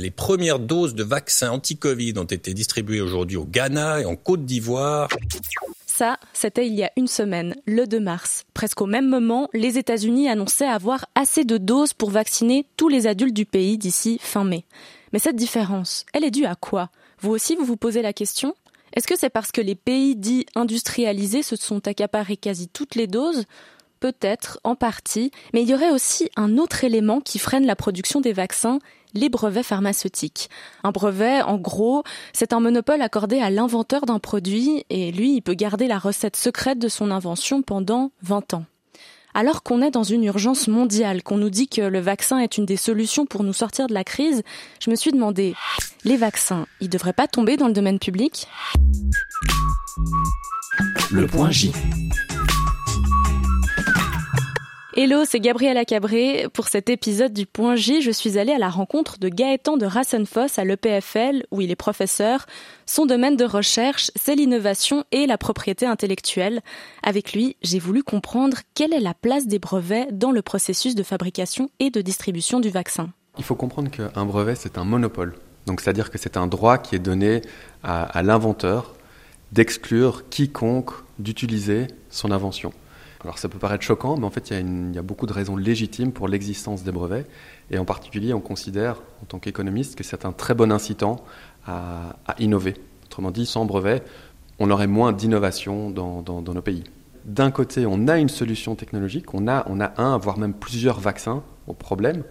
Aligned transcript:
Les 0.00 0.10
premières 0.10 0.58
doses 0.58 0.96
de 0.96 1.04
vaccins 1.04 1.52
anti-Covid 1.52 2.14
ont 2.16 2.24
été 2.24 2.52
distribuées 2.52 3.00
aujourd'hui 3.00 3.36
au 3.36 3.44
Ghana 3.44 4.00
et 4.00 4.04
en 4.04 4.16
Côte 4.16 4.44
d'Ivoire. 4.44 5.08
Ça, 5.86 6.18
c'était 6.32 6.66
il 6.66 6.74
y 6.74 6.82
a 6.82 6.90
une 6.96 7.06
semaine, 7.06 7.54
le 7.64 7.86
2 7.86 8.00
mars. 8.00 8.42
Presque 8.54 8.80
au 8.80 8.86
même 8.86 9.08
moment, 9.08 9.48
les 9.54 9.78
États-Unis 9.78 10.28
annonçaient 10.28 10.66
avoir 10.66 11.06
assez 11.14 11.44
de 11.44 11.58
doses 11.58 11.92
pour 11.92 12.10
vacciner 12.10 12.66
tous 12.76 12.88
les 12.88 13.06
adultes 13.06 13.36
du 13.36 13.46
pays 13.46 13.78
d'ici 13.78 14.18
fin 14.20 14.42
mai. 14.42 14.64
Mais 15.12 15.20
cette 15.20 15.36
différence, 15.36 16.06
elle 16.12 16.24
est 16.24 16.32
due 16.32 16.46
à 16.46 16.56
quoi? 16.56 16.90
Vous 17.20 17.30
aussi, 17.30 17.54
vous 17.54 17.64
vous 17.64 17.76
posez 17.76 18.02
la 18.02 18.12
question? 18.12 18.56
Est-ce 18.94 19.06
que 19.06 19.16
c'est 19.16 19.30
parce 19.30 19.52
que 19.52 19.60
les 19.60 19.76
pays 19.76 20.16
dits 20.16 20.46
industrialisés 20.56 21.44
se 21.44 21.54
sont 21.54 21.86
accaparés 21.86 22.36
quasi 22.36 22.66
toutes 22.66 22.96
les 22.96 23.06
doses? 23.06 23.44
Peut-être, 24.04 24.60
en 24.64 24.74
partie, 24.74 25.30
mais 25.54 25.62
il 25.62 25.68
y 25.70 25.72
aurait 25.72 25.90
aussi 25.90 26.28
un 26.36 26.58
autre 26.58 26.84
élément 26.84 27.22
qui 27.22 27.38
freine 27.38 27.64
la 27.64 27.74
production 27.74 28.20
des 28.20 28.34
vaccins, 28.34 28.80
les 29.14 29.30
brevets 29.30 29.62
pharmaceutiques. 29.62 30.50
Un 30.82 30.90
brevet, 30.90 31.40
en 31.40 31.56
gros, 31.56 32.02
c'est 32.34 32.52
un 32.52 32.60
monopole 32.60 33.00
accordé 33.00 33.38
à 33.38 33.48
l'inventeur 33.48 34.04
d'un 34.04 34.18
produit 34.18 34.84
et 34.90 35.10
lui, 35.10 35.36
il 35.36 35.40
peut 35.40 35.54
garder 35.54 35.86
la 35.86 35.98
recette 35.98 36.36
secrète 36.36 36.78
de 36.78 36.88
son 36.88 37.10
invention 37.10 37.62
pendant 37.62 38.10
20 38.20 38.52
ans. 38.52 38.66
Alors 39.32 39.62
qu'on 39.62 39.80
est 39.80 39.90
dans 39.90 40.02
une 40.02 40.24
urgence 40.24 40.68
mondiale, 40.68 41.22
qu'on 41.22 41.38
nous 41.38 41.48
dit 41.48 41.68
que 41.68 41.80
le 41.80 42.00
vaccin 42.00 42.36
est 42.40 42.58
une 42.58 42.66
des 42.66 42.76
solutions 42.76 43.24
pour 43.24 43.42
nous 43.42 43.54
sortir 43.54 43.86
de 43.86 43.94
la 43.94 44.04
crise, 44.04 44.42
je 44.80 44.90
me 44.90 44.96
suis 44.96 45.12
demandé, 45.12 45.54
les 46.04 46.18
vaccins, 46.18 46.66
ils 46.82 46.90
devraient 46.90 47.14
pas 47.14 47.26
tomber 47.26 47.56
dans 47.56 47.68
le 47.68 47.72
domaine 47.72 47.98
public? 47.98 48.48
Le 51.10 51.26
point 51.26 51.50
J. 51.50 51.72
Hello, 54.96 55.24
c'est 55.24 55.40
Gabriela 55.40 55.84
Cabré. 55.84 56.46
Pour 56.52 56.68
cet 56.68 56.88
épisode 56.88 57.32
du 57.32 57.46
Point 57.46 57.74
J, 57.74 58.00
je 58.00 58.12
suis 58.12 58.38
allée 58.38 58.52
à 58.52 58.58
la 58.58 58.68
rencontre 58.68 59.18
de 59.18 59.28
Gaëtan 59.28 59.76
de 59.76 59.86
Rassenfoss 59.86 60.56
à 60.56 60.64
l'EPFL, 60.64 61.46
où 61.50 61.60
il 61.60 61.72
est 61.72 61.76
professeur. 61.76 62.46
Son 62.86 63.04
domaine 63.04 63.36
de 63.36 63.44
recherche, 63.44 64.12
c'est 64.14 64.36
l'innovation 64.36 65.02
et 65.10 65.26
la 65.26 65.36
propriété 65.36 65.84
intellectuelle. 65.84 66.60
Avec 67.02 67.32
lui, 67.32 67.56
j'ai 67.60 67.80
voulu 67.80 68.04
comprendre 68.04 68.58
quelle 68.74 68.92
est 68.92 69.00
la 69.00 69.14
place 69.14 69.48
des 69.48 69.58
brevets 69.58 70.16
dans 70.16 70.30
le 70.30 70.42
processus 70.42 70.94
de 70.94 71.02
fabrication 71.02 71.70
et 71.80 71.90
de 71.90 72.00
distribution 72.00 72.60
du 72.60 72.70
vaccin. 72.70 73.10
Il 73.36 73.42
faut 73.42 73.56
comprendre 73.56 73.90
qu'un 73.90 74.24
brevet, 74.24 74.54
c'est 74.54 74.78
un 74.78 74.84
monopole. 74.84 75.34
Donc, 75.66 75.80
c'est-à-dire 75.80 76.12
que 76.12 76.18
c'est 76.18 76.36
un 76.36 76.46
droit 76.46 76.78
qui 76.78 76.94
est 76.94 77.00
donné 77.00 77.42
à, 77.82 78.04
à 78.04 78.22
l'inventeur 78.22 78.94
d'exclure 79.50 80.28
quiconque 80.28 80.92
d'utiliser 81.18 81.88
son 82.10 82.30
invention. 82.30 82.72
Alors 83.24 83.38
ça 83.38 83.48
peut 83.48 83.58
paraître 83.58 83.82
choquant, 83.82 84.18
mais 84.18 84.26
en 84.26 84.30
fait 84.30 84.50
il 84.50 84.94
y, 84.94 84.98
a 84.98 85.02
beaucoup 85.02 85.24
de 85.24 85.32
raisons 85.32 85.56
légitimes 85.56 86.12
pour 86.12 86.28
l'existence 86.28 86.84
des 86.84 86.92
brevets. 86.92 87.26
Et 87.70 87.78
en 87.78 87.86
particulier, 87.86 88.34
on 88.34 88.40
considère 88.40 88.96
en 89.22 89.26
tant 89.26 89.38
qu'économiste 89.38 89.96
que 89.96 90.04
c'est 90.04 90.26
un 90.26 90.32
très 90.32 90.54
bon 90.54 90.70
incitant 90.70 91.24
à, 91.66 92.16
innover. 92.38 92.74
Autrement 93.06 93.30
dit, 93.30 93.46
sans 93.46 93.64
brevet, 93.64 94.02
on 94.58 94.70
aurait 94.70 94.86
moins 94.86 95.12
d'innovation 95.12 95.90
dans, 95.90 96.22
nos 96.42 96.62
pays. 96.62 96.84
D'un 97.24 97.50
côté, 97.50 97.86
on 97.86 98.08
a 98.08 98.18
une 98.18 98.28
solution 98.28 98.74
technologique, 98.74 99.32
on 99.32 99.48
a, 99.48 99.64
un, 99.96 100.18
voire 100.18 100.36
même 100.36 100.52
plusieurs 100.52 101.00
vaccins 101.00 101.42
au 101.66 101.72
problème, 101.72 102.24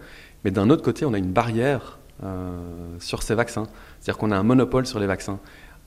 mais 0.44 0.52
d'un 0.52 0.70
autre 0.70 0.84
côté, 0.84 1.04
on 1.04 1.12
a 1.12 1.18
une 1.18 1.32
barrière 1.32 1.98
euh, 2.22 2.56
sur 3.00 3.24
ces 3.24 3.34
vaccins. 3.34 3.66
C'est-à-dire 3.98 4.18
qu'on 4.18 4.30
a 4.30 4.36
un 4.36 4.44
monopole 4.44 4.86
sur 4.86 5.00
les 5.00 5.06
vaccins. 5.08 5.40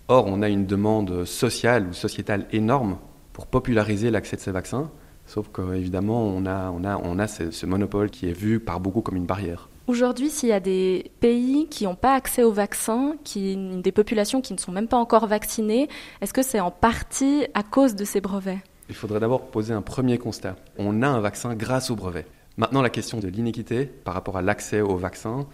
Or, 0.09 0.25
on 0.27 0.41
a 0.41 0.49
une 0.49 0.65
demande 0.65 1.23
sociale 1.23 1.87
ou 1.87 1.93
sociétale 1.93 2.45
énorme 2.51 2.97
pour 3.37 3.45
populariser 3.45 4.09
l'accès 4.09 4.35
de 4.35 4.41
ces 4.41 4.49
vaccins. 4.49 4.89
Sauf 5.27 5.49
qu'évidemment, 5.53 6.23
on 6.23 6.47
a, 6.47 6.71
on 6.71 6.83
a, 6.83 6.97
on 6.97 7.19
a 7.19 7.27
ce, 7.27 7.65
monopole 7.67 8.09
qui 8.09 8.27
est 8.27 8.33
vu 8.33 8.59
par 8.59 8.79
beaucoup 8.79 9.01
comme 9.01 9.15
une 9.15 9.27
barrière. 9.27 9.69
Aujourd'hui, 9.85 10.31
s'il 10.31 10.49
y 10.49 10.53
a 10.53 10.59
des 10.59 11.11
pays 11.19 11.67
qui 11.69 11.83
n'ont 11.83 11.93
pas 11.93 12.15
accès 12.15 12.41
aux 12.41 12.51
vaccins, 12.51 13.13
qui, 13.23 13.55
des 13.55 13.91
populations 13.91 14.41
qui 14.41 14.53
ne 14.53 14.57
sont 14.57 14.71
même 14.71 14.87
pas 14.87 14.97
encore 14.97 15.27
vaccinées, 15.27 15.87
est-ce 16.19 16.33
que 16.33 16.41
c'est 16.41 16.59
en 16.59 16.71
partie 16.71 17.45
à 17.53 17.61
cause 17.61 17.93
de 17.93 18.05
ces 18.05 18.21
brevets? 18.21 18.57
Il 18.89 18.95
faudrait 18.95 19.19
d'abord 19.19 19.45
poser 19.51 19.75
un 19.75 19.83
premier 19.83 20.17
constat. 20.17 20.55
On 20.79 21.03
a 21.03 21.07
un 21.07 21.19
vaccin 21.19 21.53
grâce 21.53 21.91
aux 21.91 21.95
brevets. 21.95 22.25
Maintenant, 22.57 22.81
la 22.81 22.89
question 22.89 23.19
de 23.19 23.27
l'inéquité 23.27 23.85
par 23.85 24.15
rapport 24.15 24.37
à 24.37 24.41
l'accès 24.41 24.81
aux 24.81 24.97
vaccins, 24.97 25.45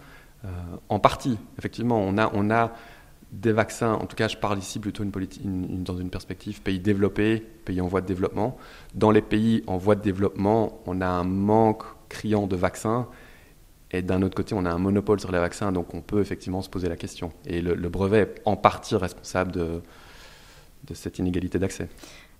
euh, 0.46 0.48
en 0.88 1.00
partie, 1.00 1.36
effectivement, 1.58 2.00
on 2.00 2.16
a, 2.16 2.30
on 2.32 2.50
a 2.50 2.72
des 3.40 3.52
vaccins, 3.52 3.94
en 3.94 4.06
tout 4.06 4.16
cas 4.16 4.28
je 4.28 4.36
parle 4.36 4.58
ici 4.58 4.78
plutôt 4.78 5.04
dans 5.04 5.96
une 5.96 6.10
perspective 6.10 6.62
pays 6.62 6.78
développés, 6.78 7.40
pays 7.64 7.80
en 7.80 7.86
voie 7.86 8.00
de 8.00 8.06
développement. 8.06 8.56
Dans 8.94 9.10
les 9.10 9.22
pays 9.22 9.64
en 9.66 9.76
voie 9.76 9.96
de 9.96 10.02
développement, 10.02 10.80
on 10.86 11.00
a 11.00 11.06
un 11.06 11.24
manque 11.24 11.82
criant 12.08 12.46
de 12.46 12.56
vaccins 12.56 13.08
et 13.94 14.02
d'un 14.02 14.22
autre 14.22 14.34
côté, 14.34 14.54
on 14.56 14.64
a 14.64 14.70
un 14.70 14.78
monopole 14.78 15.20
sur 15.20 15.30
les 15.30 15.38
vaccins, 15.38 15.70
donc 15.70 15.94
on 15.94 16.00
peut 16.00 16.20
effectivement 16.20 16.62
se 16.62 16.68
poser 16.68 16.88
la 16.88 16.96
question. 16.96 17.32
Et 17.46 17.60
le, 17.60 17.88
brevet 17.88 18.20
est 18.20 18.42
en 18.44 18.56
partie 18.56 18.96
responsable 18.96 19.52
de, 19.52 19.82
de 20.84 20.94
cette 20.94 21.20
inégalité 21.20 21.60
d'accès. 21.60 21.88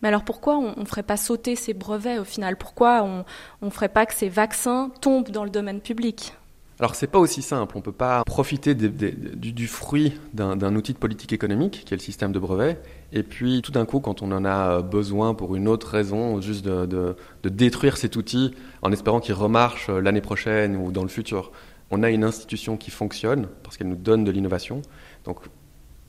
Mais 0.02 0.08
alors 0.08 0.24
pourquoi 0.24 0.58
on 0.58 0.80
ne 0.80 0.84
ferait 0.84 1.04
pas 1.04 1.16
sauter 1.16 1.54
ces 1.54 1.72
brevets 1.72 2.18
au 2.18 2.24
final? 2.24 2.56
Pourquoi 2.56 3.04
on 3.04 3.24
ne 3.62 3.70
ferait 3.70 3.88
pas 3.88 4.04
que 4.04 4.14
ces 4.14 4.28
vaccins 4.28 4.90
tombent 5.00 5.30
dans 5.30 5.44
le 5.44 5.50
domaine 5.50 5.80
public? 5.80 6.34
Alors 6.80 6.96
c'est 6.96 7.06
pas 7.06 7.20
aussi 7.20 7.40
simple, 7.40 7.76
on 7.76 7.80
peut 7.80 7.92
pas 7.92 8.24
profiter 8.24 8.74
du, 8.74 9.68
fruit 9.68 10.14
d'un 10.32 10.74
outil 10.74 10.92
de 10.92 10.98
politique 10.98 11.32
économique 11.32 11.84
qui 11.84 11.94
est 11.94 11.96
le 11.96 12.02
système 12.02 12.32
de 12.32 12.38
brevets, 12.40 12.82
et 13.12 13.22
puis 13.22 13.62
tout 13.62 13.70
d'un 13.70 13.84
coup 13.84 14.00
quand 14.00 14.22
on 14.22 14.32
en 14.32 14.44
a 14.44 14.82
besoin 14.82 15.34
pour 15.34 15.54
une 15.54 15.68
autre 15.68 15.86
raison, 15.88 16.40
juste 16.40 16.64
de, 16.64 17.16
détruire 17.44 17.96
cet 17.96 18.16
outil 18.16 18.54
en 18.82 18.90
espérant 18.90 19.20
qu'il 19.20 19.34
remarche 19.34 19.88
l'année 19.88 20.20
prochaine 20.20 20.76
ou 20.76 20.90
dans 20.90 21.02
le 21.02 21.08
futur. 21.08 21.52
On 21.90 22.02
a 22.02 22.10
une 22.10 22.24
institution 22.24 22.76
qui 22.76 22.90
fonctionne 22.90 23.46
parce 23.62 23.76
qu'elle 23.76 23.88
nous 23.88 23.94
donne 23.94 24.24
de 24.24 24.32
l'innovation, 24.32 24.82
donc 25.24 25.38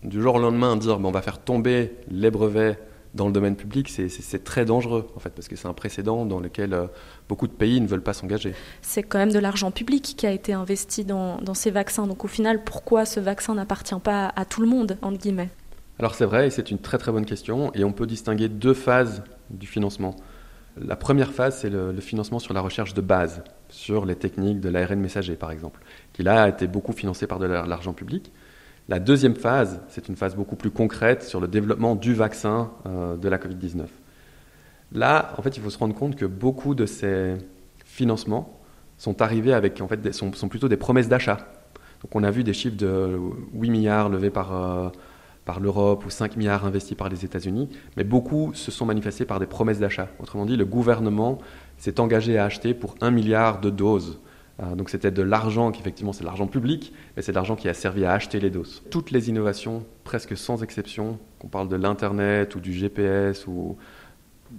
du 0.04 0.20
jour 0.20 0.36
au 0.36 0.40
lendemain 0.40 0.76
dire 0.78 1.00
bon, 1.00 1.10
on 1.10 1.12
va 1.12 1.22
faire 1.22 1.40
tomber 1.40 1.92
les 2.10 2.32
brevets 2.32 2.80
dans 3.16 3.28
le 3.28 3.32
domaine 3.32 3.56
public, 3.56 3.90
c'est 3.90 4.44
très 4.44 4.66
dangereux, 4.66 5.08
en 5.16 5.20
fait, 5.20 5.30
parce 5.30 5.48
que 5.48 5.56
c'est 5.56 5.68
un 5.68 5.74
précédent 5.74 6.26
dans 6.26 6.42
lequel 6.42 6.74
euh, 6.74 6.88
beaucoup 7.30 7.48
de 7.48 7.54
pays 7.54 7.80
ne 7.80 7.88
veulent 7.88 8.04
pas 8.04 8.14
s'engager. 8.14 8.54
C'est 8.82 9.04
quand 9.04 9.18
même 9.18 9.32
de 9.32 9.40
l'argent 9.40 9.72
public 9.72 10.16
qui 10.18 10.28
a 10.28 10.32
été 10.32 10.52
investi 10.52 11.06
dans, 11.06 11.40
ces 11.54 11.72
vaccins. 11.72 12.08
Donc 12.08 12.26
au 12.26 12.28
final, 12.28 12.64
pourquoi 12.66 13.06
ce 13.06 13.22
vaccin 13.22 13.56
n'appartient 13.56 14.00
pas 14.04 14.34
à 14.36 14.44
tout 14.44 14.62
le 14.62 14.68
monde, 14.68 14.98
entre 15.02 15.18
guillemets? 15.18 15.50
Alors 15.98 16.14
c'est 16.14 16.26
vrai, 16.26 16.48
et 16.48 16.50
c'est 16.50 16.72
une 16.72 16.80
très 16.80 16.98
très 16.98 17.14
bonne 17.14 17.26
question, 17.26 17.72
et 17.74 17.86
on 17.86 17.94
peut 17.94 18.06
distinguer 18.06 18.50
deux 18.50 18.74
phases 18.74 19.24
du 19.50 19.66
financement. 19.66 20.18
La 20.78 20.98
première 20.98 21.32
phase, 21.32 21.60
c'est 21.60 21.70
le, 21.70 21.94
le, 21.94 22.02
financement 22.02 22.40
sur 22.40 22.54
la 22.54 22.60
recherche 22.60 22.94
de 22.94 23.00
base, 23.00 23.46
sur 23.70 24.06
les 24.06 24.18
techniques 24.18 24.60
de 24.60 24.68
l'ARN 24.68 25.00
messager, 25.00 25.36
par 25.36 25.52
exemple, 25.52 25.80
qui 26.12 26.22
là 26.22 26.44
a 26.44 26.50
été 26.50 26.68
beaucoup 26.68 26.92
financé 26.92 27.28
par 27.28 27.40
de 27.40 27.46
l'argent 27.46 27.94
public. 27.94 28.34
La 28.88 29.00
deuxième 29.00 29.36
phase, 29.36 29.82
c'est 29.88 30.10
une 30.10 30.16
phase 30.16 30.36
beaucoup 30.36 30.56
plus 30.56 30.70
concrète 30.70 31.24
sur 31.24 31.40
le 31.40 31.48
développement 31.48 31.96
du 31.96 32.14
vaccin 32.14 32.72
euh, 32.86 33.16
de 33.18 33.28
la 33.28 33.40
Covid-19. 33.40 33.86
Là, 34.92 35.34
en 35.38 35.42
fait, 35.42 35.58
il 35.58 35.64
faut 35.64 35.72
se 35.72 35.80
rendre 35.80 35.96
compte 35.96 36.16
que 36.16 36.26
beaucoup 36.26 36.76
de 36.76 36.86
ces 36.86 37.36
financements 37.84 38.60
sont 38.98 39.24
arrivés 39.24 39.54
avec, 39.54 39.82
en 39.82 39.88
fait, 39.88 40.14
sont, 40.14 40.30
plutôt 40.50 40.68
des 40.68 40.78
promesses 40.78 41.10
d'achat. 41.10 41.38
Donc, 42.04 42.16
on 42.16 42.24
a 42.24 42.30
vu 42.30 42.44
des 42.44 42.54
chiffres 42.54 42.78
de 42.78 43.18
8 43.54 43.70
milliards 43.72 44.10
levés 44.10 44.30
par, 44.30 44.54
euh, 44.54 44.90
par 45.46 45.60
l'Europe 45.60 46.06
ou 46.06 46.12
5 46.12 46.38
milliards 46.38 46.64
investis 46.64 46.96
par 46.96 47.10
les 47.10 47.26
États-Unis, 47.26 47.70
mais 47.98 48.04
beaucoup 48.04 48.54
se 48.54 48.70
sont 48.70 48.86
manifestés 48.86 49.26
par 49.26 49.40
des 49.40 49.48
promesses 49.48 49.80
d'achat. 49.80 50.10
Autrement 50.20 50.46
dit, 50.46 50.58
le 50.58 50.66
gouvernement 50.66 51.40
s'est 51.80 52.00
engagé 52.00 52.38
à 52.38 52.46
acheter 52.46 52.76
pour 52.76 52.94
1 53.02 53.10
milliard 53.10 53.60
de 53.60 53.72
doses 53.72 54.20
donc 54.76 54.90
c'était 54.90 55.12
de 55.12 55.22
l'argent 55.22 55.72
qui 55.72 55.82
effectivement 55.82 56.14
c'est 56.14 56.22
de 56.22 56.28
l'argent 56.28 56.48
public, 56.48 56.94
mais 57.16 57.22
c'est 57.22 57.32
de 57.32 57.36
l'argent 57.36 57.56
qui 57.56 57.68
a 57.68 57.74
servi 57.74 58.06
à 58.06 58.14
acheter 58.14 58.40
les 58.40 58.50
doses. 58.50 58.84
Toutes 58.90 59.12
les 59.12 59.30
innovations, 59.30 59.84
presque 60.04 60.38
sans 60.38 60.64
exception, 60.64 61.20
qu'on 61.40 61.48
parle 61.48 61.68
de 61.68 61.76
l'internet 61.76 62.56
ou 62.56 62.60
du 62.60 62.72
GPS 62.72 63.48
ou 63.48 63.78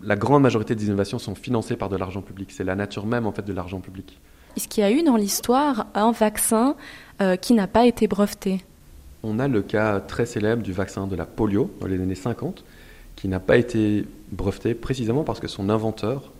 la 0.03 0.17
grande 0.17 0.43
majorité 0.43 0.75
des 0.75 0.87
innovations 0.87 1.19
sont 1.19 1.34
financées 1.34 1.77
par 1.77 1.89
de 1.89 1.97
l'argent 1.97 2.21
public. 2.21 2.51
C'est 2.53 2.65
la 2.65 2.75
nature 2.75 3.07
même 3.07 3.27
en 3.27 3.33
fait 3.33 3.45
de 3.45 3.53
l'argent 3.53 3.81
public. 3.81 4.21
Est-ce 4.57 4.69
qu'il 4.69 4.83
y 4.83 4.87
a 4.87 4.91
eu 4.91 5.03
dans 5.03 5.17
l'histoire 5.17 5.87
un 5.95 6.13
vaccin 6.13 6.77
euh, 7.21 7.37
qui 7.37 7.55
n'a 7.55 7.67
pas 7.67 7.87
été 7.87 8.07
breveté? 8.07 8.65
On 9.22 9.39
a 9.39 9.49
le 9.49 9.63
cas 9.63 10.01
très 10.01 10.27
célèbre 10.27 10.63
du 10.63 10.72
vaccin 10.72 11.07
de 11.07 11.16
la 11.16 11.27
polio 11.27 11.71
dans 11.81 11.87
les 11.87 12.01
années 12.01 12.15
50 12.15 12.65
qui 13.16 13.28
n'a 13.28 13.41
pas 13.41 13.57
été 13.57 14.04
breveté 14.31 14.75
précisément 14.75 15.25
parce 15.25 15.41
que 15.41 15.49
son 15.49 15.69
inventeur 15.69 16.33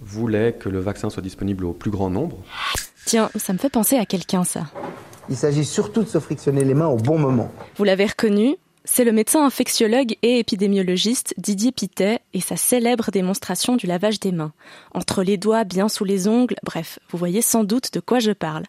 voulait 0.00 0.52
que 0.52 0.68
le 0.68 0.78
vaccin 0.78 1.10
soit 1.10 1.22
disponible 1.22 1.64
au 1.64 1.72
plus 1.72 1.90
grand 1.90 2.10
nombre. 2.10 2.38
Tiens, 3.04 3.30
ça 3.36 3.52
me 3.52 3.58
fait 3.58 3.70
penser 3.70 3.96
à 3.96 4.06
quelqu'un, 4.06 4.44
ça. 4.44 4.66
Il 5.28 5.36
s'agit 5.36 5.64
surtout 5.64 6.02
de 6.02 6.08
se 6.08 6.18
frictionner 6.18 6.64
les 6.64 6.74
mains 6.74 6.88
au 6.88 6.96
bon 6.96 7.18
moment. 7.18 7.50
Vous 7.76 7.84
l'avez 7.84 8.06
reconnu 8.06 8.56
c'est 8.84 9.04
le 9.04 9.12
médecin 9.12 9.44
infectiologue 9.46 10.16
et 10.22 10.40
épidémiologiste 10.40 11.34
Didier 11.38 11.70
Pittet 11.70 12.18
et 12.34 12.40
sa 12.40 12.56
célèbre 12.56 13.12
démonstration 13.12 13.76
du 13.76 13.86
lavage 13.86 14.18
des 14.18 14.32
mains. 14.32 14.52
Entre 14.92 15.22
les 15.22 15.36
doigts, 15.36 15.62
bien 15.62 15.88
sous 15.88 16.04
les 16.04 16.26
ongles, 16.26 16.56
bref, 16.64 16.98
vous 17.10 17.18
voyez 17.18 17.42
sans 17.42 17.62
doute 17.62 17.92
de 17.92 18.00
quoi 18.00 18.18
je 18.18 18.32
parle. 18.32 18.64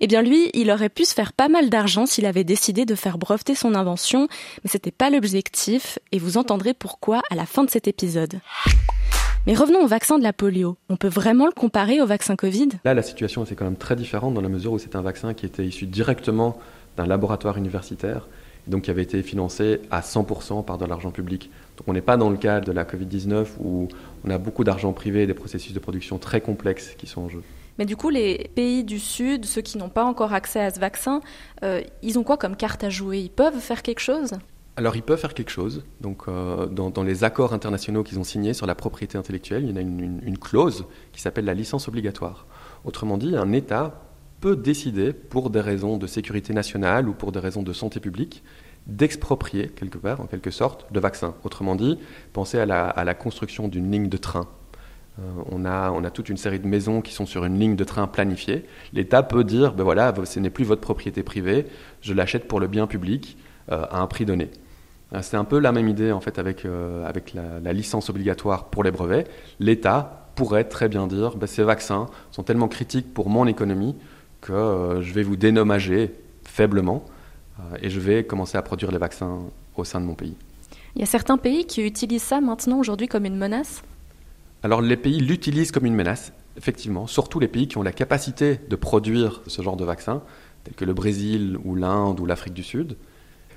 Eh 0.00 0.06
bien 0.06 0.22
lui, 0.22 0.50
il 0.54 0.70
aurait 0.70 0.88
pu 0.88 1.04
se 1.04 1.12
faire 1.12 1.34
pas 1.34 1.48
mal 1.48 1.68
d'argent 1.68 2.06
s'il 2.06 2.24
avait 2.24 2.44
décidé 2.44 2.86
de 2.86 2.94
faire 2.94 3.18
breveter 3.18 3.54
son 3.54 3.74
invention, 3.74 4.28
mais 4.64 4.70
c'était 4.70 4.90
pas 4.90 5.10
l'objectif, 5.10 5.98
et 6.12 6.18
vous 6.18 6.38
entendrez 6.38 6.72
pourquoi 6.72 7.20
à 7.30 7.34
la 7.34 7.44
fin 7.44 7.62
de 7.62 7.70
cet 7.70 7.88
épisode. 7.88 8.40
Mais 9.48 9.54
revenons 9.54 9.82
au 9.82 9.86
vaccin 9.86 10.18
de 10.18 10.22
la 10.22 10.34
polio. 10.34 10.76
On 10.90 10.96
peut 10.96 11.08
vraiment 11.08 11.46
le 11.46 11.52
comparer 11.52 12.02
au 12.02 12.06
vaccin 12.06 12.36
Covid? 12.36 12.68
Là, 12.84 12.92
la 12.92 13.00
situation 13.00 13.46
est 13.46 13.54
quand 13.54 13.64
même 13.64 13.78
très 13.78 13.96
différente 13.96 14.34
dans 14.34 14.42
la 14.42 14.50
mesure 14.50 14.74
où 14.74 14.78
c'est 14.78 14.94
un 14.94 15.00
vaccin 15.00 15.32
qui 15.32 15.46
était 15.46 15.64
issu 15.64 15.86
directement 15.86 16.58
d'un 16.98 17.06
laboratoire 17.06 17.56
universitaire, 17.56 18.28
donc 18.66 18.82
qui 18.82 18.90
avait 18.90 19.04
été 19.04 19.22
financé 19.22 19.80
à 19.90 20.02
100% 20.02 20.66
par 20.66 20.76
de 20.76 20.84
l'argent 20.84 21.12
public. 21.12 21.50
Donc 21.78 21.88
on 21.88 21.94
n'est 21.94 22.02
pas 22.02 22.18
dans 22.18 22.28
le 22.28 22.36
cas 22.36 22.60
de 22.60 22.72
la 22.72 22.84
Covid-19 22.84 23.46
où 23.58 23.88
on 24.22 24.28
a 24.28 24.36
beaucoup 24.36 24.64
d'argent 24.64 24.92
privé 24.92 25.22
et 25.22 25.26
des 25.26 25.32
processus 25.32 25.72
de 25.72 25.78
production 25.78 26.18
très 26.18 26.42
complexes 26.42 26.94
qui 26.98 27.06
sont 27.06 27.22
en 27.22 27.30
jeu. 27.30 27.42
Mais 27.78 27.86
du 27.86 27.96
coup, 27.96 28.10
les 28.10 28.50
pays 28.54 28.84
du 28.84 28.98
Sud, 28.98 29.46
ceux 29.46 29.62
qui 29.62 29.78
n'ont 29.78 29.88
pas 29.88 30.04
encore 30.04 30.34
accès 30.34 30.60
à 30.60 30.70
ce 30.70 30.78
vaccin, 30.78 31.22
euh, 31.62 31.80
ils 32.02 32.18
ont 32.18 32.22
quoi 32.22 32.36
comme 32.36 32.54
carte 32.54 32.84
à 32.84 32.90
jouer? 32.90 33.20
Ils 33.20 33.30
peuvent 33.30 33.60
faire 33.60 33.80
quelque 33.82 34.00
chose? 34.00 34.32
Alors 34.78 34.94
ils 34.94 35.02
peuvent 35.02 35.18
faire 35.18 35.34
quelque 35.34 35.50
chose. 35.50 35.84
Donc 36.00 36.28
euh, 36.28 36.66
dans, 36.66 37.02
les 37.02 37.24
accords 37.24 37.52
internationaux 37.52 38.04
qu'ils 38.04 38.20
ont 38.20 38.24
signés 38.24 38.54
sur 38.54 38.64
la 38.64 38.76
propriété 38.76 39.18
intellectuelle, 39.18 39.64
il 39.64 39.70
y 39.70 39.72
en 39.72 39.76
a 39.76 39.80
une, 39.80 40.38
clause 40.38 40.86
qui 41.12 41.20
s'appelle 41.20 41.46
la 41.46 41.54
licence 41.54 41.88
obligatoire. 41.88 42.46
Autrement 42.84 43.18
dit, 43.18 43.34
un 43.36 43.50
État 43.52 44.04
peut 44.40 44.54
décider, 44.54 45.12
pour 45.12 45.50
des 45.50 45.60
raisons 45.60 45.96
de 45.96 46.06
sécurité 46.06 46.52
nationale 46.54 47.08
ou 47.08 47.12
pour 47.12 47.32
des 47.32 47.40
raisons 47.40 47.64
de 47.64 47.72
santé 47.72 47.98
publique, 47.98 48.44
d'exproprier 48.86 49.66
quelque 49.68 49.98
part, 49.98 50.20
en 50.20 50.26
quelque 50.26 50.52
sorte, 50.52 50.86
le 50.94 51.00
vaccin. 51.00 51.34
Autrement 51.42 51.74
dit, 51.74 51.98
pensez 52.32 52.60
à 52.60 52.64
la, 52.64 53.14
construction 53.14 53.66
d'une 53.66 53.90
ligne 53.90 54.08
de 54.08 54.16
train. 54.16 54.46
Euh, 55.18 55.22
on, 55.50 55.64
a, 55.64 56.10
toute 56.10 56.28
une 56.28 56.36
série 56.36 56.60
de 56.60 56.68
maisons 56.68 57.00
qui 57.00 57.12
sont 57.12 57.26
sur 57.26 57.44
une 57.44 57.58
ligne 57.58 57.74
de 57.74 57.82
train 57.82 58.06
planifiée. 58.06 58.64
L'État 58.92 59.24
peut 59.24 59.42
dire, 59.42 59.72
ben 59.72 59.82
voilà, 59.82 60.14
ce 60.24 60.38
n'est 60.38 60.50
plus 60.50 60.64
votre 60.64 60.82
propriété 60.82 61.24
privée, 61.24 61.66
je 62.00 62.14
l'achète 62.14 62.46
pour 62.46 62.60
le 62.60 62.68
bien 62.68 62.86
public 62.86 63.36
euh, 63.72 63.84
à 63.90 64.00
un 64.00 64.06
prix 64.06 64.24
donné. 64.24 64.50
Euh, 65.12 65.20
c'est 65.22 65.36
un 65.36 65.44
peu 65.44 65.58
la 65.58 65.72
même 65.72 65.88
idée 65.88 66.12
en 66.12 66.20
fait 66.20 66.38
avec, 66.38 66.64
euh, 66.64 67.06
avec 67.06 67.34
la, 67.34 67.72
licence 67.72 68.10
obligatoire 68.10 68.66
pour 68.66 68.84
les 68.84 68.90
brevets. 68.90 69.28
L'État 69.60 70.28
pourrait 70.34 70.64
très 70.64 70.88
bien 70.88 71.06
dire 71.06 71.36
bah, 71.36 71.46
ces 71.46 71.62
vaccins 71.62 72.06
sont 72.30 72.42
tellement 72.42 72.68
critiques 72.68 73.12
pour 73.12 73.28
mon 73.28 73.46
économie 73.46 73.96
que 74.40 74.52
euh, 74.52 75.02
je 75.02 75.12
vais 75.12 75.22
vous 75.22 75.36
dénommager 75.36 76.12
faiblement 76.44 77.04
et 77.82 77.90
je 77.90 77.98
vais 77.98 78.22
commencer 78.22 78.56
à 78.56 78.62
produire 78.62 78.92
les 78.92 78.98
vaccins 78.98 79.40
au 79.76 79.82
sein 79.82 80.00
de 80.00 80.06
mon 80.06 80.14
pays. 80.14 80.36
Il 80.94 81.00
y 81.00 81.02
a 81.02 81.06
certains 81.06 81.36
pays 81.36 81.66
qui 81.66 81.84
utilisent 81.84 82.22
ça 82.22 82.40
maintenant 82.40 82.78
aujourd'hui 82.78 83.08
comme 83.08 83.24
une 83.24 83.36
menace? 83.36 83.82
Alors 84.62 84.80
les 84.80 84.96
pays 84.96 85.18
l'utilisent 85.18 85.72
comme 85.72 85.84
une 85.84 85.96
menace, 85.96 86.32
effectivement, 86.56 87.08
surtout 87.08 87.40
les 87.40 87.48
pays 87.48 87.66
qui 87.66 87.76
ont 87.76 87.82
la 87.82 87.90
capacité 87.90 88.60
de 88.70 88.76
produire 88.76 89.42
ce 89.48 89.60
genre 89.60 89.76
de 89.76 89.84
vaccins, 89.84 90.22
tels 90.62 90.74
que 90.74 90.84
le 90.84 90.94
Brésil 90.94 91.58
ou 91.64 91.74
l'Inde 91.74 92.20
ou 92.20 92.26
l'Afrique 92.26 92.54
du 92.54 92.62
Sud. 92.62 92.96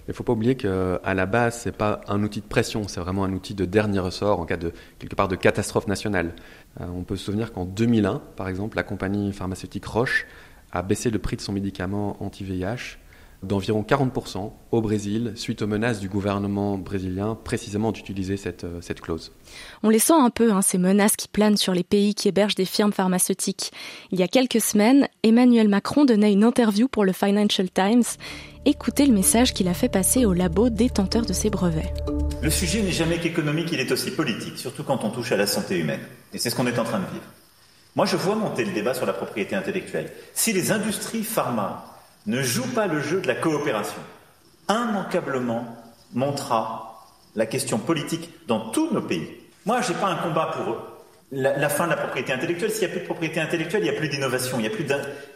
Il 0.08 0.12
ne 0.12 0.14
faut 0.14 0.24
pas 0.24 0.34
oublier 0.34 0.56
qu'à 0.56 1.14
la 1.14 1.26
base, 1.26 1.62
ce 1.62 1.70
n'est 1.70 1.76
pas 1.76 2.02
un 2.08 2.24
outil 2.24 2.42
de 2.42 2.46
pression, 2.46 2.88
c'est 2.88 3.00
vraiment 3.00 3.24
un 3.24 3.34
outil 3.34 3.54
de 3.54 3.66
dernier 3.66 4.00
ressort 4.00 4.40
en 4.40 4.46
cas 4.46 4.58
de 4.58 4.74
quelque 5.00 5.16
part 5.16 5.28
de 5.28 5.36
catastrophe 5.36 5.88
nationale. 5.88 6.34
Euh, 6.80 6.86
on 6.96 7.04
peut 7.04 7.16
se 7.16 7.26
souvenir 7.26 7.54
qu'en 7.54 7.66
2001, 7.66 8.22
par 8.36 8.48
exemple, 8.48 8.78
la 8.78 8.84
compagnie 8.84 9.32
pharmaceutique 9.32 9.86
Roche 9.86 10.26
a 10.72 10.82
baissé 10.82 11.10
le 11.10 11.20
prix 11.20 11.36
de 11.36 11.42
son 11.42 11.54
médicament 11.54 12.18
anti-VIH 12.24 12.98
d'environ 13.44 13.84
40% 13.88 14.52
au 14.72 14.82
Brésil 14.82 15.34
suite 15.36 15.62
aux 15.62 15.68
menaces 15.68 16.00
du 16.00 16.10
gouvernement 16.10 16.78
brésilien 16.78 17.36
précisément 17.36 17.92
d'utiliser 17.92 18.38
cette, 18.38 18.64
euh, 18.64 18.82
cette 18.82 19.02
clause. 19.02 19.32
On 19.84 19.90
les 19.90 20.00
sent 20.00 20.14
un 20.14 20.30
peu, 20.30 20.52
hein, 20.52 20.62
ces 20.62 20.78
menaces 20.78 21.16
qui 21.16 21.28
planent 21.28 21.58
sur 21.58 21.74
les 21.74 21.84
pays 21.84 22.14
qui 22.14 22.28
hébergent 22.28 22.56
des 22.56 22.66
firmes 22.66 22.94
pharmaceutiques. 22.94 23.72
Il 24.12 24.20
y 24.20 24.24
a 24.24 24.28
quelques 24.28 24.62
semaines, 24.62 25.08
Emmanuel 25.24 25.70
Macron 25.70 26.06
donnait 26.06 26.32
une 26.32 26.44
interview 26.44 26.88
pour 26.88 27.04
le 27.04 27.14
Financial 27.14 27.70
Times. 27.70 28.04
Écoutez 28.66 29.08
le 29.08 29.14
message 29.14 29.54
qu'il 29.54 29.68
a 29.68 29.74
fait 29.74 29.90
passer 29.90 30.26
au 30.26 30.34
labo 30.34 30.70
détenteur 30.70 31.26
de 31.26 31.34
ces 31.34 31.50
brevets. 31.50 31.94
Le 32.44 32.50
sujet 32.52 32.84
n'est 32.84 32.92
jamais 32.92 33.20
qu'économique, 33.20 33.70
il 33.72 33.80
est 33.80 33.92
aussi 33.92 34.12
politique, 34.12 34.58
surtout 34.58 34.84
quand 34.84 35.04
on 35.04 35.10
touche 35.10 35.32
à 35.32 35.38
la 35.38 35.48
santé 35.48 35.80
humaine. 35.80 36.02
Et 36.34 36.38
c'est 36.38 36.52
ce 36.52 36.56
qu'on 36.56 36.68
est 36.68 36.80
en 36.80 36.84
train 36.84 37.00
de 37.00 37.06
vivre. 37.06 37.26
Moi, 37.96 38.06
je 38.06 38.16
vois 38.16 38.36
monter 38.36 38.64
le 38.64 38.72
débat 38.72 38.94
sur 38.94 39.06
la 39.06 39.14
propriété 39.14 39.56
intellectuelle. 39.56 40.12
Si 40.34 40.54
les 40.54 40.72
industries 40.72 41.24
pharma 41.24 41.91
ne 42.26 42.42
joue 42.42 42.68
pas 42.74 42.88
le 42.88 43.02
jeu 43.02 43.22
de 43.22 43.28
la 43.28 43.36
coopération, 43.36 44.02
immanquablement 44.70 45.66
montera 46.14 47.08
la 47.36 47.46
question 47.46 47.78
politique 47.78 48.30
dans 48.48 48.72
tous 48.72 48.92
nos 48.92 49.02
pays. 49.02 49.28
Moi, 49.66 49.82
je 49.82 49.92
n'ai 49.92 50.00
pas 50.00 50.08
un 50.08 50.16
combat 50.16 50.52
pour 50.56 50.78
la, 51.32 51.70
fin 51.70 51.86
de 51.86 51.92
la 51.92 51.98
propriété 51.98 52.34
intellectuelle. 52.34 52.72
S'il 52.72 52.82
n'y 52.82 52.86
a 52.86 52.90
plus 52.90 53.02
de 53.02 53.06
propriété 53.06 53.40
intellectuelle, 53.40 53.82
il 53.84 53.90
n'y 53.90 53.96
a 53.96 54.00
plus 54.00 54.10
d'innovation, 54.10 54.58
il 54.60 54.62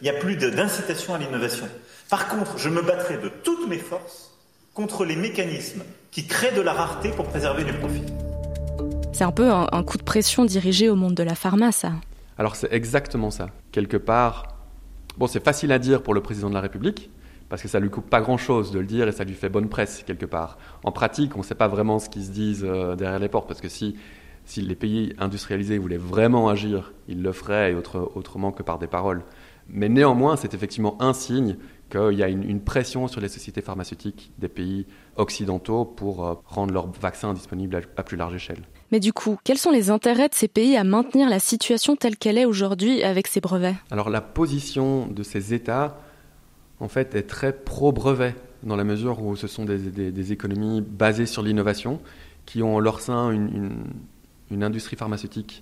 n'y 0.01 0.09
a 0.09 0.13
plus 0.13 0.35
d'incitation 0.35 1.15
à 1.15 1.17
l'innovation. 1.17 1.67
Par 2.09 2.27
contre, 2.27 2.57
je 2.57 2.69
me 2.69 2.81
battrai 2.81 3.17
de 3.17 3.29
toutes 3.29 3.67
mes 3.67 3.77
forces 3.77 4.31
contre 4.73 5.05
les 5.05 5.15
mécanismes 5.15 5.83
qui 6.11 6.27
créent 6.27 6.51
de 6.51 6.61
la 6.61 6.73
rareté 6.73 7.09
pour 7.09 7.25
préserver 7.25 7.63
du 7.63 7.73
profit. 7.73 8.03
C'est 9.13 9.23
un 9.23 9.31
peu 9.31 9.49
un, 9.49 9.67
un 9.71 9.83
coup 9.83 9.97
de 9.97 10.03
pression 10.03 10.43
dirigé 10.43 10.89
au 10.89 10.95
monde 10.95 11.15
de 11.15 11.23
la 11.23 11.35
pharma, 11.35 11.71
ça. 11.71 11.93
Alors 12.37 12.57
c'est 12.57 12.71
exactement 12.73 13.31
ça. 13.31 13.47
Quelque 13.71 13.95
part, 13.95 14.54
Bon, 15.17 15.27
c'est 15.27 15.43
facile 15.43 15.71
à 15.71 15.79
dire 15.79 16.03
pour 16.03 16.13
le 16.13 16.21
président 16.21 16.49
de 16.49 16.55
la 16.55 16.61
République, 16.61 17.09
parce 17.47 17.61
que 17.61 17.69
ça 17.69 17.79
lui 17.79 17.89
coupe 17.89 18.09
pas 18.09 18.19
grand-chose 18.19 18.71
de 18.71 18.79
le 18.79 18.85
dire 18.85 19.07
et 19.07 19.13
ça 19.13 19.23
lui 19.23 19.33
fait 19.33 19.47
bonne 19.47 19.69
presse 19.69 20.03
quelque 20.03 20.25
part. 20.25 20.57
En 20.83 20.91
pratique, 20.91 21.35
on 21.35 21.39
ne 21.39 21.43
sait 21.43 21.55
pas 21.55 21.69
vraiment 21.69 21.99
ce 21.99 22.09
qu'ils 22.09 22.25
se 22.25 22.31
disent 22.31 22.65
euh, 22.67 22.95
derrière 22.95 23.19
les 23.19 23.29
portes, 23.29 23.47
parce 23.47 23.61
que 23.61 23.69
si, 23.69 23.95
si 24.43 24.61
les 24.61 24.75
pays 24.75 25.13
industrialisés 25.17 25.77
voulaient 25.77 25.95
vraiment 25.95 26.49
agir, 26.49 26.91
ils 27.07 27.21
le 27.21 27.31
feraient 27.31 27.73
autre, 27.73 28.11
autrement 28.15 28.51
que 28.51 28.61
par 28.61 28.77
des 28.77 28.87
paroles. 28.87 29.23
Mais 29.69 29.87
néanmoins, 29.87 30.35
c'est 30.35 30.53
effectivement 30.53 31.01
un 31.01 31.13
signe 31.13 31.55
qu'il 31.89 32.17
y 32.17 32.23
a 32.23 32.27
une, 32.27 32.61
pression 32.61 33.07
sur 33.07 33.21
les 33.21 33.29
sociétés 33.29 33.61
pharmaceutiques 33.61 34.33
des 34.37 34.49
pays 34.49 34.85
occidentaux 35.15 35.85
pour 35.85 36.25
euh, 36.25 36.33
rendre 36.45 36.73
leurs 36.73 36.91
vaccins 36.91 37.33
disponibles 37.33 37.81
à 37.95 38.03
plus 38.03 38.17
large 38.17 38.35
échelle. 38.35 38.63
Mais 38.95 39.01
du 39.01 39.11
coup, 39.11 39.37
quels 39.43 39.57
sont 39.57 39.71
les 39.71 39.89
intérêts 39.89 40.29
de 40.29 40.35
ces 40.35 40.47
pays 40.47 40.77
à 40.77 40.85
maintenir 40.85 41.27
la 41.29 41.39
situation 41.39 41.97
telle 41.97 42.15
qu'elle 42.15 42.37
est 42.37 42.45
aujourd'hui 42.45 43.03
avec 43.03 43.27
ces 43.27 43.41
brevets? 43.41 43.75
Alors 43.91 44.09
la 44.09 44.21
position 44.21 45.07
de 45.07 45.21
ces 45.21 45.53
États, 45.53 45.99
en 46.79 46.87
fait, 46.87 47.13
est 47.13 47.23
très 47.23 47.51
pro-brevet, 47.51 48.35
dans 48.63 48.77
la 48.77 48.85
mesure 48.85 49.21
où 49.21 49.35
ce 49.35 49.47
sont 49.47 49.65
des, 49.65 50.31
économies 50.31 50.79
basées 50.79 51.25
sur 51.25 51.43
l'innovation, 51.43 51.99
qui 52.45 52.63
ont 52.63 52.77
en 52.77 52.79
leur 52.79 53.01
sein 53.01 53.31
une, 53.31 54.63
industrie 54.63 54.95
pharmaceutique 54.95 55.61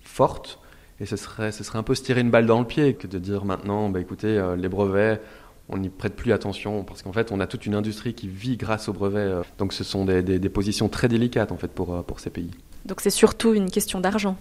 forte. 0.00 0.58
Et 1.00 1.04
ce 1.04 1.16
serait, 1.16 1.52
ce 1.52 1.62
serait 1.62 1.78
un 1.78 1.82
peu 1.82 1.94
se 1.94 2.02
tirer 2.02 2.22
une 2.22 2.30
balle 2.30 2.46
dans 2.46 2.60
le 2.60 2.66
pied 2.66 2.94
que 2.94 3.06
de 3.06 3.18
dire 3.18 3.44
maintenant, 3.44 3.90
bah, 3.90 4.00
écoutez, 4.00 4.38
euh, 4.38 4.56
les 4.56 4.70
brevets, 4.70 5.20
on 5.68 5.76
n'y 5.76 5.90
prête 5.90 6.16
plus 6.16 6.32
attention 6.32 6.82
parce 6.82 7.02
qu'en 7.02 7.12
fait, 7.12 7.30
on 7.30 7.40
a 7.40 7.46
toute 7.46 7.66
une 7.66 7.74
industrie 7.74 8.14
qui 8.14 8.26
vit 8.26 8.56
grâce 8.56 8.88
aux 8.88 8.94
brevets. 8.94 9.18
Euh. 9.18 9.42
Donc, 9.58 9.74
ce 9.74 9.84
sont 9.84 10.06
des, 10.06 10.48
positions 10.48 10.88
très 10.88 11.08
délicates 11.08 11.52
en 11.52 11.58
fait 11.58 11.72
pour, 11.72 11.94
euh, 11.94 12.00
pour 12.00 12.20
ces 12.20 12.30
pays. 12.30 12.50
Donc, 12.84 13.00
c'est 13.00 13.10
surtout 13.10 13.54
une 13.54 13.70
question 13.70 14.00
d'argent. 14.00 14.36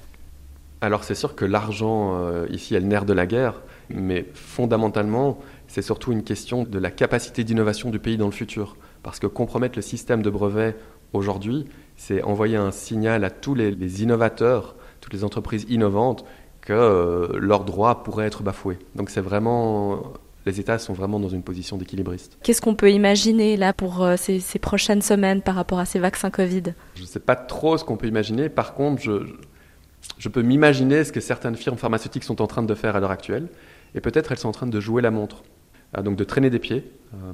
Alors, 0.81 1.03
c'est 1.03 1.15
sûr 1.15 1.35
que 1.35 1.45
l'argent 1.45 2.15
euh, 2.15 2.47
ici 2.49 2.75
est 2.75 2.79
le 2.79 2.85
nerf 2.85 3.05
de 3.05 3.13
la 3.13 3.25
guerre, 3.25 3.61
mais 3.89 4.25
fondamentalement, 4.33 5.39
c'est 5.67 5.81
surtout 5.81 6.11
une 6.11 6.23
question 6.23 6.63
de 6.63 6.79
la 6.79 6.91
capacité 6.91 7.43
d'innovation 7.43 7.89
du 7.89 7.99
pays 7.99 8.17
dans 8.17 8.27
le 8.27 8.31
futur. 8.31 8.77
Parce 9.03 9.19
que 9.19 9.27
compromettre 9.27 9.77
le 9.77 9.81
système 9.81 10.21
de 10.21 10.29
brevets 10.29 10.77
aujourd'hui, 11.13 11.65
c'est 11.95 12.23
envoyer 12.23 12.55
un 12.55 12.71
signal 12.71 13.23
à 13.23 13.29
tous 13.29 13.55
les, 13.55 14.03
innovateurs, 14.03 14.75
toutes 15.01 15.13
les 15.13 15.23
entreprises 15.23 15.65
innovantes 15.69 16.25
que 16.61 17.29
leurs 17.35 17.65
droits 17.65 18.03
pourraient 18.03 18.27
être 18.27 18.43
bafoués. 18.43 18.77
Donc 18.95 19.09
c'est 19.09 19.21
vraiment 19.21 20.13
les 20.49 20.59
États 20.59 20.79
sont 20.79 20.93
vraiment 20.93 21.19
dans 21.19 21.29
une 21.29 21.43
position 21.43 21.77
d'équilibriste. 21.77 22.37
Qu'est-ce 22.43 22.61
qu'on 22.61 22.75
peut 22.75 22.91
imaginer 22.91 23.55
là 23.55 23.71
pour 23.71 24.03
euh, 24.03 24.15
ces, 24.17 24.59
prochaines 24.59 25.01
semaines 25.01 25.41
par 25.41 25.55
rapport 25.55 25.79
à 25.79 25.85
ces 25.85 25.99
vaccins 25.99 26.31
Covid? 26.31 26.63
Je 26.95 27.01
ne 27.01 27.07
sais 27.07 27.19
pas 27.19 27.35
trop 27.35 27.77
ce 27.77 27.83
qu'on 27.83 27.97
peut 27.97 28.07
imaginer. 28.07 28.49
Par 28.49 28.73
contre, 28.73 29.01
je, 29.01 29.27
je 30.17 30.29
peux 30.29 30.41
m'imaginer 30.41 31.03
ce 31.03 31.11
que 31.11 31.19
certaines 31.19 31.55
firmes 31.55 31.77
pharmaceutiques 31.77 32.23
sont 32.23 32.41
en 32.41 32.47
train 32.47 32.63
de 32.63 32.73
faire 32.73 32.95
à 32.95 32.99
l'heure 32.99 33.11
actuelle. 33.11 33.47
Et 33.95 34.01
peut-être 34.01 34.31
elles 34.31 34.39
sont 34.39 34.49
en 34.49 34.53
train 34.53 34.67
de 34.67 34.79
jouer 34.79 35.01
la 35.01 35.11
montre, 35.11 35.43
euh, 35.97 36.01
donc 36.01 36.15
de 36.15 36.23
traîner 36.23 36.49
des 36.49 36.59
pieds. 36.59 36.91
Euh, 37.13 37.33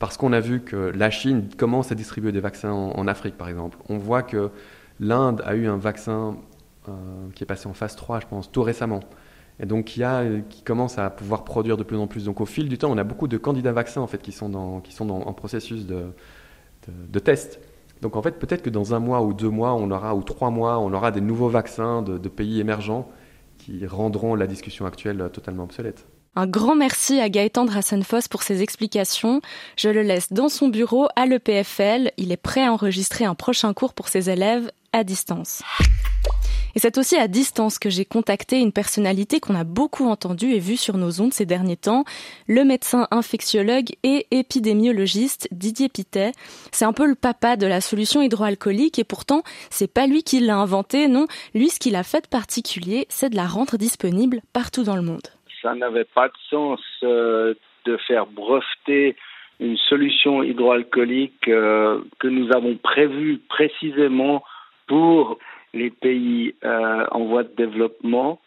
parce 0.00 0.16
qu'on 0.16 0.32
a 0.32 0.40
vu 0.40 0.60
que 0.62 0.76
la 0.76 1.10
Chine 1.10 1.48
commence 1.56 1.92
à 1.92 1.94
distribuer 1.94 2.32
des 2.32 2.40
vaccins 2.40 2.72
en, 2.72 3.08
Afrique, 3.08 3.36
par 3.36 3.48
exemple. 3.48 3.78
On 3.88 3.98
voit 3.98 4.22
que 4.22 4.50
l'Inde 5.00 5.42
a 5.44 5.56
eu 5.56 5.66
un 5.66 5.76
vaccin 5.76 6.36
qui 7.34 7.42
est 7.42 7.46
passé 7.46 7.66
en 7.66 7.74
phase 7.74 7.96
3, 7.96 8.20
je 8.20 8.26
pense, 8.26 8.50
tout 8.50 8.62
récemment 8.62 9.00
et 9.60 9.66
donc 9.66 9.86
qui, 9.86 10.02
a, 10.02 10.24
qui 10.48 10.62
commence 10.62 10.98
à 10.98 11.10
pouvoir 11.10 11.44
produire 11.44 11.76
de 11.76 11.82
plus 11.82 11.98
en 11.98 12.06
plus. 12.06 12.24
Donc 12.24 12.40
au 12.40 12.46
fil 12.46 12.68
du 12.68 12.78
temps, 12.78 12.90
on 12.90 12.98
a 12.98 13.04
beaucoup 13.04 13.28
de 13.28 13.36
candidats 13.36 13.72
vaccins 13.72 14.00
en 14.00 14.06
fait 14.06 14.22
qui 14.22 14.32
sont, 14.32 14.80
qui 14.82 14.92
sont 14.92 15.10
en 15.10 15.32
processus 15.32 15.86
de, 15.86 16.06
de, 16.88 17.18
test. 17.18 17.60
Donc 18.02 18.16
en 18.16 18.22
fait, 18.22 18.38
peut-être 18.38 18.62
que 18.62 18.70
dans 18.70 18.94
un 18.94 19.00
mois 19.00 19.22
ou 19.22 19.34
deux 19.34 19.50
mois, 19.50 19.74
on 19.74 19.90
aura 19.90 20.14
ou 20.14 20.22
trois 20.22 20.50
mois, 20.50 20.78
on 20.78 20.92
aura 20.92 21.10
des 21.10 21.20
nouveaux 21.20 21.48
vaccins 21.48 22.02
de, 22.02 22.18
de 22.18 22.28
pays 22.28 22.60
émergents 22.60 23.08
qui 23.58 23.86
rendront 23.86 24.34
la 24.34 24.46
discussion 24.46 24.86
actuelle 24.86 25.30
totalement 25.32 25.64
obsolète. 25.64 26.06
Un 26.36 26.46
grand 26.46 26.76
merci 26.76 27.18
à 27.18 27.28
Gaëtan 27.28 27.64
Drassenfoss 27.64 28.28
pour 28.28 28.44
ses 28.44 28.62
explications. 28.62 29.40
Je 29.76 29.88
le 29.88 30.02
laisse 30.02 30.32
dans 30.32 30.48
son 30.48 30.68
bureau 30.68 31.08
à 31.16 31.26
l'EPFL. 31.26 32.12
Il 32.16 32.30
est 32.30 32.36
prêt 32.36 32.64
à 32.64 32.72
enregistrer 32.72 33.24
un 33.24 33.34
prochain 33.34 33.74
cours 33.74 33.92
pour 33.92 34.06
ses 34.06 34.30
élèves 34.30 34.70
à 34.92 35.02
distance. 35.02 35.62
Et 36.78 36.80
c'est 36.80 36.96
aussi 36.96 37.16
à 37.16 37.26
distance 37.26 37.80
que 37.80 37.90
j'ai 37.90 38.04
contacté 38.04 38.60
une 38.60 38.70
personnalité 38.70 39.40
qu'on 39.40 39.56
a 39.56 39.64
beaucoup 39.64 40.08
entendue 40.08 40.52
et 40.52 40.60
vue 40.60 40.76
sur 40.76 40.96
nos 40.96 41.20
ondes 41.20 41.32
ces 41.32 41.44
derniers 41.44 41.76
temps, 41.76 42.04
le 42.46 42.62
médecin 42.62 43.08
infectiologue 43.10 43.96
et 44.04 44.28
épidémiologiste 44.30 45.48
Didier 45.50 45.88
Pitet. 45.88 46.30
C'est 46.70 46.84
un 46.84 46.92
peu 46.92 47.08
le 47.08 47.16
papa 47.16 47.56
de 47.56 47.66
la 47.66 47.80
solution 47.80 48.22
hydroalcoolique 48.22 49.00
et 49.00 49.02
pourtant, 49.02 49.42
c'est 49.70 49.92
pas 49.92 50.06
lui 50.06 50.22
qui 50.22 50.38
l'a 50.38 50.54
inventé, 50.54 51.08
non. 51.08 51.26
Lui, 51.52 51.68
ce 51.68 51.80
qu'il 51.80 51.96
a 51.96 52.04
fait 52.04 52.20
de 52.20 52.28
particulier, 52.28 53.06
c'est 53.08 53.30
de 53.30 53.34
la 53.34 53.48
rendre 53.48 53.76
disponible 53.76 54.38
partout 54.52 54.84
dans 54.84 54.94
le 54.94 55.02
monde. 55.02 55.26
Ça 55.60 55.74
n'avait 55.74 56.04
pas 56.04 56.28
de 56.28 56.38
sens 56.48 56.80
euh, 57.02 57.54
de 57.86 57.96
faire 58.06 58.26
breveter 58.26 59.16
une 59.58 59.76
solution 59.88 60.44
hydroalcoolique 60.44 61.48
euh, 61.48 62.02
que 62.20 62.28
nous 62.28 62.52
avons 62.52 62.76
prévue 62.76 63.40
précisément 63.48 64.44
pour 64.86 65.38
les 65.74 65.90
pays 65.90 66.54
euh, 66.64 67.06
en 67.10 67.24
voie 67.24 67.44
de 67.44 67.54
développement. 67.56 68.40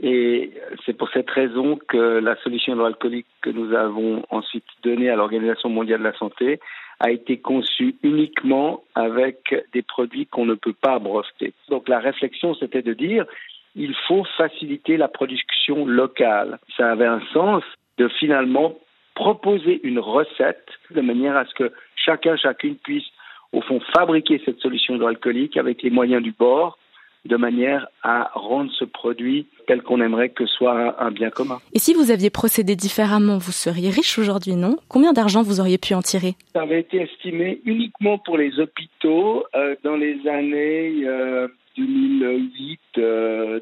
Et 0.00 0.50
c'est 0.84 0.96
pour 0.96 1.10
cette 1.10 1.30
raison 1.30 1.78
que 1.88 2.18
la 2.18 2.36
solution 2.42 2.72
hydroalcoolique 2.72 3.26
que 3.40 3.50
nous 3.50 3.72
avons 3.74 4.24
ensuite 4.30 4.64
donnée 4.82 5.10
à 5.10 5.16
l'Organisation 5.16 5.68
mondiale 5.68 6.00
de 6.00 6.04
la 6.04 6.18
santé 6.18 6.58
a 6.98 7.10
été 7.10 7.38
conçue 7.38 7.96
uniquement 8.02 8.82
avec 8.94 9.54
des 9.72 9.82
produits 9.82 10.26
qu'on 10.26 10.46
ne 10.46 10.54
peut 10.54 10.72
pas 10.72 10.98
breveter. 10.98 11.52
Donc 11.68 11.88
la 11.88 11.98
réflexion, 11.98 12.54
c'était 12.54 12.82
de 12.82 12.94
dire 12.94 13.26
il 13.74 13.94
faut 14.06 14.24
faciliter 14.36 14.96
la 14.96 15.08
production 15.08 15.86
locale. 15.86 16.58
Ça 16.76 16.90
avait 16.90 17.06
un 17.06 17.22
sens 17.32 17.62
de 17.98 18.08
finalement 18.08 18.76
proposer 19.14 19.80
une 19.82 19.98
recette 19.98 20.68
de 20.90 21.00
manière 21.00 21.36
à 21.36 21.44
ce 21.44 21.54
que 21.54 21.72
chacun, 21.96 22.36
chacune 22.36 22.76
puisse 22.76 23.04
au 23.52 23.60
fond 23.62 23.80
fabriquer 23.94 24.40
cette 24.44 24.60
solution 24.60 24.94
hydroalcoolique 24.94 25.56
avec 25.56 25.82
les 25.82 25.90
moyens 25.90 26.22
du 26.22 26.32
bord 26.32 26.78
de 27.24 27.36
manière 27.36 27.86
à 28.02 28.30
rendre 28.34 28.72
ce 28.72 28.84
produit 28.84 29.46
tel 29.68 29.82
qu'on 29.82 30.00
aimerait 30.00 30.30
que 30.30 30.44
soit 30.46 31.00
un 31.00 31.12
bien 31.12 31.30
commun. 31.30 31.60
Et 31.72 31.78
si 31.78 31.94
vous 31.94 32.10
aviez 32.10 32.30
procédé 32.30 32.74
différemment, 32.74 33.38
vous 33.38 33.52
seriez 33.52 33.90
riche 33.90 34.18
aujourd'hui, 34.18 34.56
non? 34.56 34.76
Combien 34.88 35.12
d'argent 35.12 35.42
vous 35.42 35.60
auriez 35.60 35.78
pu 35.78 35.94
en 35.94 36.02
tirer? 36.02 36.34
Ça 36.52 36.62
avait 36.62 36.80
été 36.80 37.02
estimé 37.02 37.60
uniquement 37.64 38.18
pour 38.18 38.38
les 38.38 38.58
hôpitaux 38.58 39.44
euh, 39.54 39.76
dans 39.84 39.94
les 39.96 40.18
années 40.26 41.06
2008-2009. 41.78 42.66
Euh, 42.98 43.60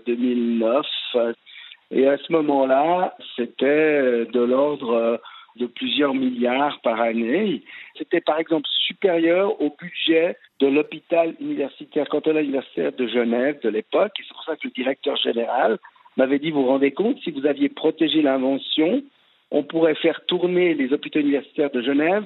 Et 1.90 2.06
à 2.06 2.16
ce 2.16 2.32
moment-là, 2.32 3.14
c'était 3.36 4.24
de 4.32 4.40
l'ordre 4.40 5.20
de 5.56 5.66
plusieurs 5.66 6.14
milliards 6.14 6.80
par 6.82 7.00
année. 7.00 7.62
C'était 7.96 8.20
par 8.20 8.38
exemple 8.38 8.68
supérieur 8.86 9.60
au 9.60 9.74
budget 9.80 10.36
de 10.60 10.66
l'hôpital 10.66 11.34
universitaire 11.40 12.08
cantonal 12.08 12.44
universitaire 12.44 12.92
de 12.92 13.06
Genève 13.06 13.60
de 13.62 13.68
l'époque. 13.68 14.12
Et 14.18 14.22
c'est 14.22 14.34
pour 14.34 14.44
ça 14.44 14.56
que 14.56 14.66
le 14.66 14.70
directeur 14.70 15.16
général 15.16 15.78
m'avait 16.16 16.38
dit, 16.38 16.50
vous 16.50 16.62
vous 16.62 16.68
rendez 16.68 16.92
compte, 16.92 17.18
si 17.20 17.30
vous 17.30 17.46
aviez 17.46 17.68
protégé 17.68 18.22
l'invention, 18.22 19.02
on 19.50 19.62
pourrait 19.62 19.94
faire 19.94 20.24
tourner 20.26 20.74
les 20.74 20.92
hôpitaux 20.92 21.20
universitaires 21.20 21.70
de 21.70 21.82
Genève 21.82 22.24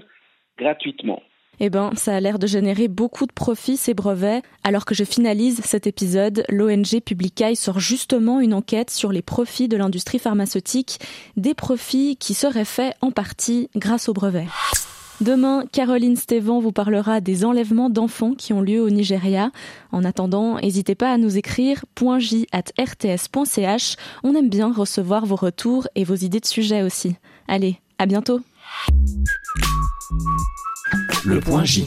gratuitement. 0.59 1.23
Eh 1.61 1.71
ben, 1.71 1.91
ça 1.97 2.17
a 2.17 2.21
l'air 2.21 2.39
de 2.39 2.47
générer 2.47 2.89
beaucoup 2.89 3.27
de 3.27 3.33
profits, 3.33 3.77
ces 3.77 3.95
brevets. 3.95 4.43
Alors 4.63 4.85
que 4.85 4.95
je 4.95 5.05
finalise 5.05 5.61
cet 5.65 5.87
épisode, 5.87 6.45
l'ONG 6.49 7.01
Publicaille 7.05 7.57
sort 7.57 7.81
justement 7.81 8.41
une 8.41 8.55
enquête 8.55 8.91
sur 8.91 9.13
les 9.13 9.23
profits 9.23 9.69
de 9.69 9.77
l'industrie 9.77 10.19
pharmaceutique, 10.19 11.01
des 11.37 11.55
profits 11.55 12.17
qui 12.17 12.35
seraient 12.35 12.65
faits 12.65 12.95
en 13.01 13.11
partie 13.11 13.69
grâce 13.77 14.09
aux 14.09 14.15
brevets. 14.15 14.49
Demain, 15.21 15.65
Caroline 15.71 16.17
Stévan 16.17 16.59
vous 16.59 16.73
parlera 16.73 17.21
des 17.21 17.45
enlèvements 17.45 17.89
d'enfants 17.89 18.35
qui 18.35 18.53
ont 18.53 18.61
lieu 18.61 18.81
au 18.81 18.91
Nigeria. 18.91 19.53
En 19.93 20.05
attendant, 20.05 20.57
n'hésitez 20.57 20.97
pas 20.97 21.13
à 21.13 21.19
nous 21.19 21.37
écrire 21.37 21.85
.j@rts.ch. 21.97 23.97
On 24.25 24.35
aime 24.35 24.49
bien 24.49 24.73
recevoir 24.73 25.25
vos 25.25 25.37
retours 25.37 25.87
et 25.95 26.03
vos 26.03 26.17
idées 26.17 26.41
de 26.41 26.47
sujets 26.47 26.83
aussi. 26.83 27.15
Allez, 27.47 27.79
à 27.99 28.07
bientôt. 28.07 28.41
Le 31.27 31.41
point 31.41 31.65
J. 31.65 31.87